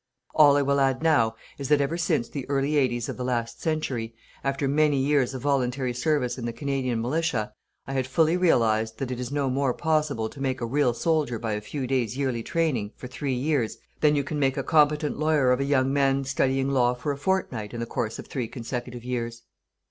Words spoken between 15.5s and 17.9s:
of a young man studying law for a fortnight in the